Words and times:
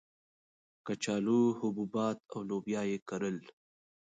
کچالو، 0.85 1.41
حبوبات 1.59 2.17
او 2.33 2.39
لوبیا 2.49 2.81
یې 2.91 2.97
کرل. 3.09 3.37